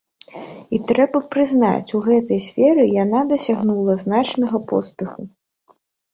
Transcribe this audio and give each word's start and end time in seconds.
І 0.77 0.77
трэба 0.91 1.19
прызнаць, 1.35 1.93
у 1.99 2.01
гэтай 2.07 2.39
сферы 2.47 2.87
яна 3.03 3.19
дасягнула 3.33 3.93
значнага 4.07 4.57
поспеху. 4.75 5.21